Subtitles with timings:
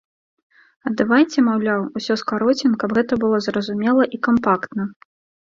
[0.87, 4.91] А давайце, маўляў, усё скароцім, каб гэта было зразумела і кампактна.